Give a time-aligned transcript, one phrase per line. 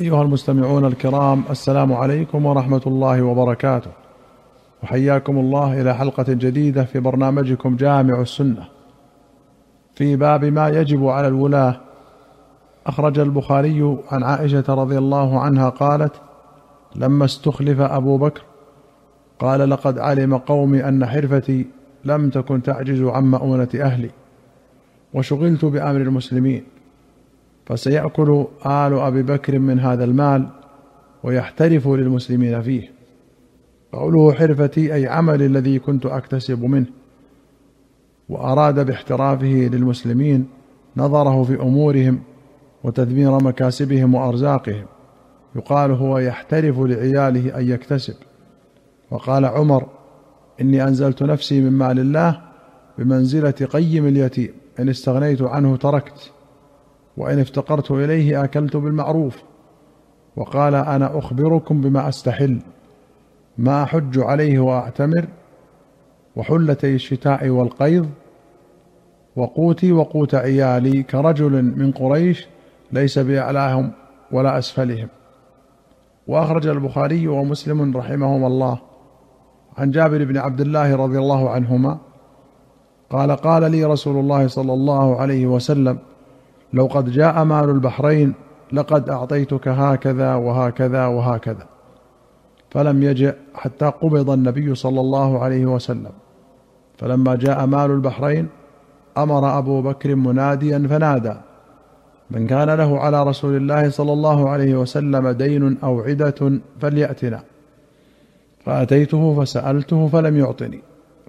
[0.00, 3.90] أيها المستمعون الكرام السلام عليكم ورحمة الله وبركاته.
[4.82, 8.68] وحياكم الله إلى حلقة جديدة في برنامجكم جامع السنة.
[9.94, 11.80] في باب ما يجب على الولاة
[12.86, 16.12] أخرج البخاري عن عائشة رضي الله عنها قالت
[16.96, 18.42] لما استخلف أبو بكر
[19.38, 21.66] قال لقد علم قومي أن حرفتي
[22.04, 24.10] لم تكن تعجز عن مؤونة أهلي
[25.14, 26.73] وشغلت بأمر المسلمين.
[27.66, 30.48] فسيأكل آل أبي بكر من هذا المال
[31.22, 32.90] ويحترف للمسلمين فيه.
[33.92, 36.86] قوله حرفتي أي عملي الذي كنت أكتسب منه.
[38.28, 40.46] وأراد باحترافه للمسلمين
[40.96, 42.20] نظره في أمورهم
[42.84, 44.84] وتدمير مكاسبهم وأرزاقهم.
[45.56, 48.14] يقال هو يحترف لعياله أن يكتسب.
[49.10, 49.86] وقال عمر
[50.60, 52.40] إني أنزلت نفسي من مال الله
[52.98, 54.52] بمنزلة قيم اليتيم.
[54.80, 56.33] إن استغنيت عنه تركت.
[57.16, 59.42] وإن افتقرت إليه أكلت بالمعروف.
[60.36, 62.58] وقال أنا أخبركم بما أستحل
[63.58, 65.26] ما أحج عليه وأعتمر
[66.36, 68.08] وحلتي الشتاء والقيض
[69.36, 72.48] وقوتي وقوت عيالي كرجل من قريش
[72.92, 73.92] ليس بأعلاهم
[74.32, 75.08] ولا أسفلهم.
[76.26, 78.78] وأخرج البخاري ومسلم رحمهما الله.
[79.78, 81.98] عن جابر بن عبد الله رضي الله عنهما
[83.10, 85.98] قال قال لي رسول الله صلى الله عليه وسلم
[86.74, 88.34] لو قد جاء مال البحرين
[88.72, 91.66] لقد أعطيتك هكذا وهكذا وهكذا.
[92.70, 96.12] فلم يجئ حتى قبض النبي صلى الله عليه وسلم.
[96.98, 98.48] فلما جاء مال البحرين
[99.18, 101.34] أمر أبو بكر مناديا فنادى.
[102.30, 107.42] من كان له على رسول الله صلى الله عليه وسلم دين أو عدة فليأتنا.
[108.64, 110.80] فأتيته فسألته فلم يعطني.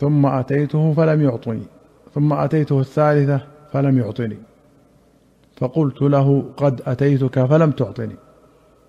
[0.00, 1.62] ثم أتيته فلم يعطني.
[2.14, 3.40] ثم أتيته الثالثة
[3.72, 4.49] فلم يعطني.
[5.60, 8.16] فقلت له قد أتيتك فلم تعطني.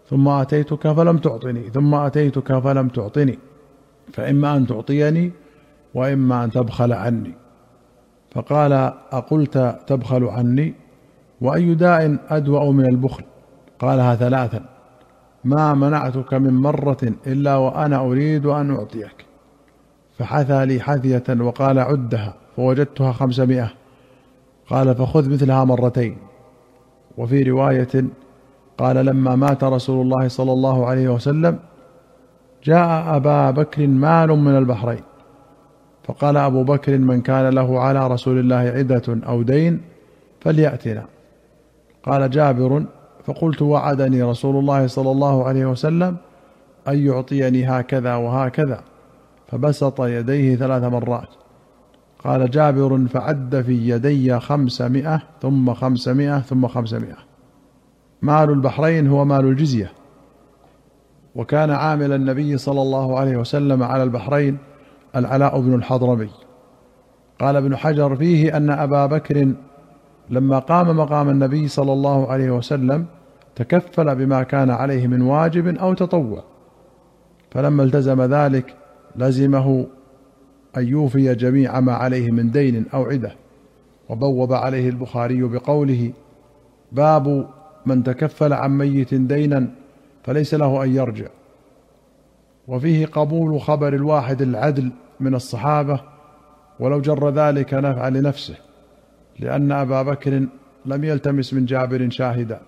[0.10, 1.70] ثم أتيتك فلم تعطني.
[1.70, 3.40] ثم أتيتك فلم تعطني.
[4.14, 5.32] فإما أن تعطيني
[5.94, 7.34] وإما أن تبخل عني.
[8.32, 8.74] فقال
[9.12, 10.74] أقلت تبخل عني؟
[11.42, 13.24] وأي داء أدوأ من البخل؟
[13.80, 14.66] قالها ثلاثا.
[15.44, 19.26] ما منعتك من مرة إلا وأنا أريد أن أعطيك.
[20.18, 23.72] فحثى لي حثية وقال عدها فوجدتها خمسمائة.
[24.70, 26.18] قال فخذ مثلها مرتين.
[27.18, 28.06] وفي رواية
[28.78, 31.60] قال لما مات رسول الله صلى الله عليه وسلم
[32.64, 35.04] جاء أبا بكر مال من البحرين
[36.04, 39.82] فقال أبو بكر من كان له على رسول الله عدة أو دين
[40.42, 41.06] فليأتنا.
[42.04, 42.84] قال جابر
[43.26, 46.18] فقلت وعدني رسول الله صلى الله عليه وسلم
[46.88, 48.82] أن يعطيني هكذا وهكذا
[49.48, 51.41] فبسط يديه ثلاث مرات.
[52.24, 57.18] قال جابر فعد في يدي خمسمائة ثم خمسمائة ثم خمسمائة.
[58.22, 59.92] مال البحرين هو مال الجزية.
[61.36, 64.58] وكان عامل النبي صلى الله عليه وسلم على البحرين
[65.16, 66.30] العلاء بن الحضرمي.
[67.40, 69.54] قال ابن حجر فيه أن أبا بكر
[70.30, 73.06] لما قام مقام النبي صلى الله عليه وسلم
[73.56, 76.44] تكفل بما كان عليه من واجب أو تطوع.
[77.52, 78.76] فلما التزم ذلك
[79.16, 79.86] لزمه
[80.78, 83.36] أن يوفي جميع ما عليه من دين أو عدة.
[84.10, 86.14] وبوب عليه البخاري بقوله
[86.92, 87.50] باب
[87.86, 89.68] من تكفل عن ميت دينا
[90.24, 91.28] فليس له أن يرجع.
[92.68, 96.02] وفيه قبول خبر الواحد العدل من الصحابة
[96.80, 98.56] ولو جر ذلك نفعا لنفسه
[99.40, 100.46] لأن أبا بكر
[100.86, 102.62] لم يلتمس من جابر شاهدا.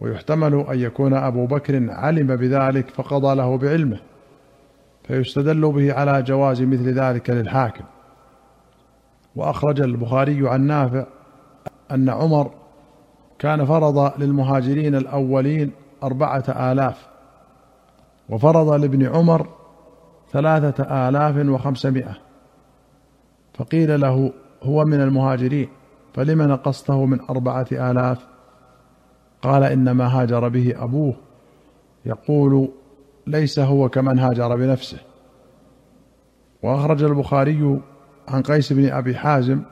[0.00, 3.98] ويحتمل أن يكون أبو بكر علم بذلك فقضى له بعلمه.
[5.04, 7.84] فيستدل به على جواز مثل ذلك للحاكم.
[9.36, 11.06] وأخرج البخاري عن نافع
[11.90, 12.50] أن عمر
[13.38, 17.08] كان فرض للمهاجرين الأولين أربعة آلاف
[18.28, 19.48] وفرض لابن عمر
[20.32, 22.18] ثلاثة آلاف وخمسمائة.
[23.54, 25.68] فقيل له هو من المهاجرين
[26.14, 28.26] فلم نقصته من أربعة آلاف؟
[29.42, 31.14] قال إنما هاجر به أبوه
[32.06, 32.68] يقول
[33.26, 34.98] ليس هو كمن هاجر بنفسه.
[36.62, 37.80] وأخرج البخاري
[38.28, 39.62] عن قيس بن أبي حازم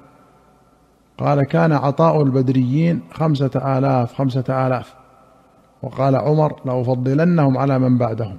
[1.18, 4.94] قال كان عطاء البدريين خمسة آلاف خمسة آلاف.
[5.82, 8.36] وقال عمر لأفضلنهم على من بعدهم.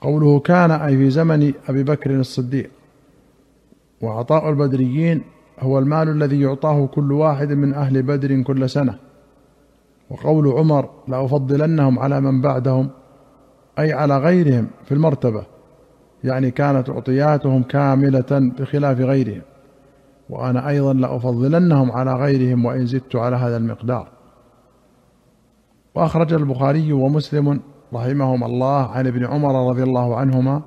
[0.00, 2.70] قوله كان أي في زمن أبي بكر الصديق.
[4.02, 5.22] وعطاء البدريين
[5.60, 8.98] هو المال الذي يعطاه كل واحد من أهل بدر كل سنة.
[10.10, 12.90] وقول عمر لأفضلنهم على من بعدهم.
[13.80, 15.44] أي على غيرهم في المرتبة
[16.24, 19.42] يعني كانت أعطياتهم كاملة بخلاف غيرهم
[20.30, 24.08] وأنا أيضا لأفضلنهم على غيرهم وإن زدت على هذا المقدار.
[25.94, 27.60] وأخرج البخاري ومسلم
[27.94, 30.62] رحمهما الله عن ابن عمر رضي الله عنهما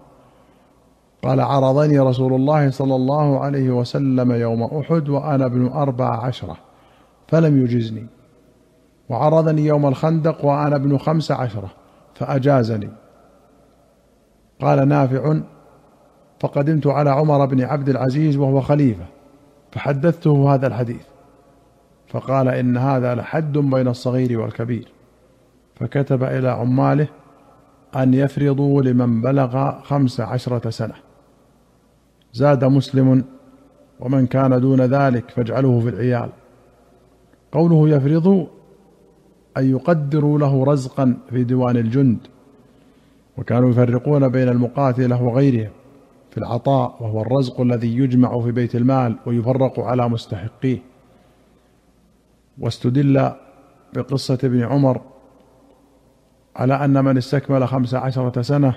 [1.24, 6.58] قال عرضني رسول الله صلى الله عليه وسلم يوم أحد وأنا ابن أربع عشره
[7.28, 8.08] فلم يجزني.
[9.10, 11.72] وعرضني يوم الخندق وأنا ابن خمس عشره
[12.16, 12.90] فأجازني.
[14.62, 15.40] قال نافع
[16.40, 19.06] فقدمت على عمر بن عبد العزيز وهو خليفة
[19.72, 21.04] فحدثته هذا الحديث
[22.08, 24.88] فقال إن هذا لحد بين الصغير والكبير
[25.76, 27.08] فكتب إلى عماله
[27.96, 30.94] أن يفرضوا لمن بلغ خمس عشرة سنة.
[32.34, 33.24] زاد مسلم
[34.00, 36.30] ومن كان دون ذلك فاجعلوه في العيال.
[37.52, 38.46] قوله يفرضوا
[39.58, 42.18] أن يقدروا له رزقا في ديوان الجند.
[43.38, 45.72] وكانوا يفرقون بين المقاتلة وغيرهم
[46.32, 50.78] في العطاء وهو الرزق الذي يجمع في بيت المال ويفرق على مستحقيه.
[52.60, 53.32] واستدل
[53.94, 55.02] بقصة ابن عمر
[56.56, 58.76] على أن من استكمل خمس عشرة سنة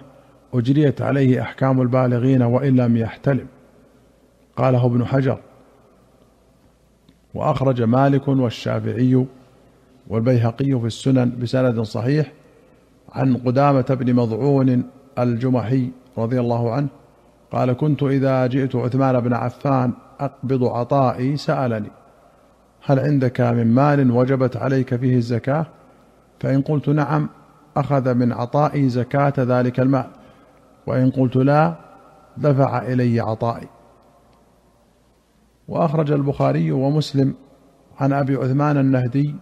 [0.54, 3.46] أجريت عليه أحكام البالغين وإن لم يحتلم.
[4.56, 5.38] قاله ابن حجر
[7.34, 9.26] وأخرج مالك والشافعي
[10.08, 12.32] والبيهقي في السنن بسند صحيح
[13.16, 14.82] عن قدامة بن مضعون
[15.18, 16.88] الجمحي رضي الله عنه
[17.52, 21.90] قال كنت إذا جئت عثمان بن عفان أقبض عطائي سألني
[22.84, 25.66] هل عندك من مال وجبت عليك فيه الزكاة؟
[26.40, 27.28] فإن قلت نعم
[27.76, 30.06] أخذ من عطائي زكاة ذلك المال
[30.86, 31.74] وإن قلت لا
[32.36, 33.68] دفع إلي عطائي.
[35.68, 37.34] وأخرج البخاري ومسلم
[38.00, 39.34] عن أبي عثمان النهدي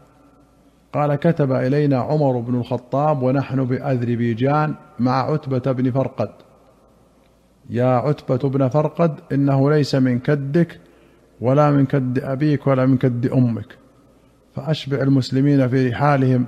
[0.95, 6.31] قال كتب إلينا عمر بن الخطاب ونحن بأذربيجان مع عتبة بن فرقد.
[7.71, 10.81] يا عتبة بن فرقد إنه ليس من كدك
[11.41, 13.79] ولا من كد أبيك ولا من كد أمك.
[14.55, 16.47] فأشبع المسلمين في رحالهم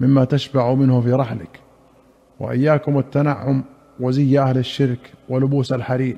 [0.00, 1.60] مما تشبع منه في رحلك.
[2.40, 3.64] وإياكم التنعم
[4.00, 6.16] وزي أهل الشرك ولبوس الحرير.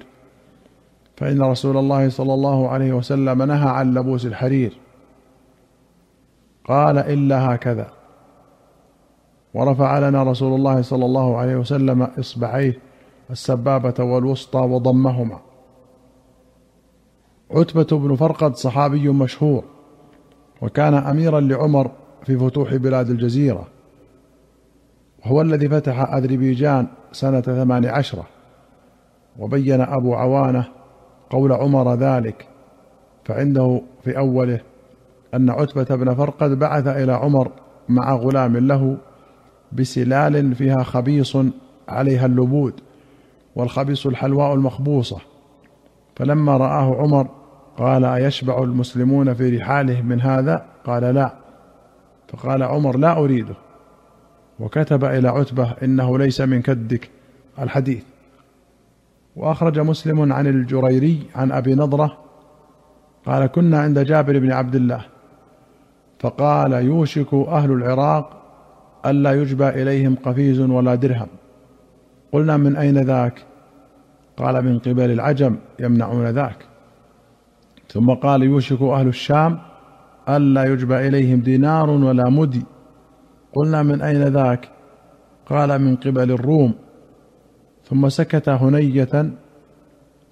[1.16, 4.87] فإن رسول الله صلى الله عليه وسلم نهى عن لبوس الحرير.
[6.68, 7.90] قال إلا هكذا.
[9.54, 12.78] ورفع لنا رسول الله صلى الله عليه وسلم إصبعيه
[13.30, 15.40] السبابة والوسطى وضمهما.
[17.50, 19.64] عتبة بن فرقد صحابي مشهور
[20.62, 21.90] وكان أميرا لعمر
[22.24, 23.66] في فتوح بلاد الجزيرة.
[25.24, 28.26] وهو الذي فتح أذربيجان سنة ثمان عشرة
[29.38, 30.64] وبين أبو عوانة
[31.30, 32.48] قول عمر ذلك
[33.24, 34.60] فعنده في أوله
[35.34, 37.50] أن عتبة بن فرقد بعث إلى عمر
[37.88, 38.96] مع غلام له
[39.72, 41.36] بسلال فيها خبيص
[41.88, 42.80] عليها اللبود
[43.56, 45.18] والخبيص الحلواء المخبوصة.
[46.16, 47.28] فلما رآه عمر
[47.76, 51.34] قال أيشبع المسلمون في رحالهم من هذا؟ قال لا.
[52.28, 53.54] فقال عمر لا أريده.
[54.60, 57.10] وكتب إلى عتبة إنه ليس من كدك
[57.58, 58.02] الحديث.
[59.36, 62.18] وأخرج مسلم عن الجريري عن أبي نضرة
[63.26, 65.04] قال كنا عند جابر بن عبد الله.
[66.18, 68.30] فقال يوشك أهل العراق
[69.06, 71.28] ألا يجبى إليهم قفيز ولا درهم.
[72.32, 73.44] قلنا من أين ذاك؟
[74.36, 76.66] قال من قبل العجم يمنعون ذاك.
[77.88, 79.58] ثم قال يوشك أهل الشام
[80.28, 82.64] ألا يجبى إليهم دينار ولا مدي
[83.54, 84.68] قلنا من أين ذاك؟
[85.46, 86.74] قال من قبل الروم.
[87.84, 89.30] ثم سكت هنية.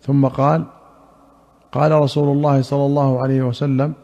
[0.00, 0.64] ثم قال
[1.72, 3.94] قال رسول الله صلى الله عليه وسلم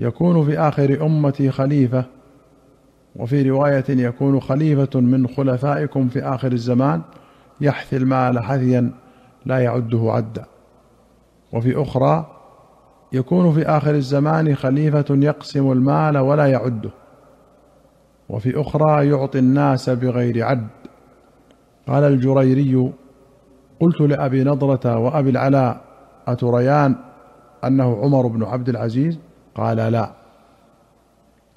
[0.00, 2.04] يكون في آخر أمتي خليفة
[3.16, 7.02] وفي رواية يكون خليفة من خلفائكم في آخر الزمان
[7.60, 8.90] يحثي المال حثيا
[9.46, 10.44] لا يعده عدا.
[11.52, 12.26] وفي أخرى
[13.12, 16.90] يكون في آخر الزمان خليفة يقسم المال ولا يعده.
[18.28, 20.66] وفي أخرى يعطي الناس بغير عد.
[21.88, 22.92] قال الجريري
[23.80, 25.80] قلت لأبي نضرة وأبي العلاء
[26.26, 26.96] أتريان
[27.64, 29.18] أنه عمر بن عبد العزيز؟
[29.54, 30.10] قال لا.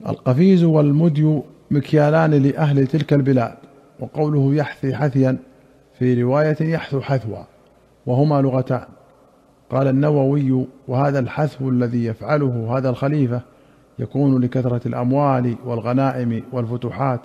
[0.09, 3.55] القفيز والمدي مكيالان لأهل تلك البلاد
[3.99, 5.37] وقوله يحثي حثيا
[5.99, 7.43] في رواية يحثو حثوا
[8.05, 8.85] وهما لغتان.
[9.69, 13.41] قال النووي وهذا الحثو الذي يفعله هذا الخليفة
[13.99, 17.21] يكون لكثرة الأموال والغنائم والفتوحات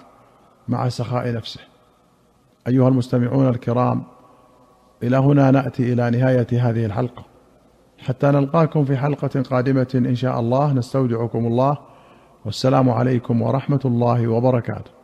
[0.69, 1.61] مع سخاء نفسه.
[2.69, 4.03] أيها المستمعون الكرام
[5.03, 7.38] إلى هنا نأتي إلى نهاية هذه الحلقة.
[7.99, 10.73] حتى نلقاكم في حلقة قادمة إن شاء الله.
[10.73, 11.79] نستودعكم الله.
[12.45, 14.98] والسلام عليكم ورحمة الله وبركاته.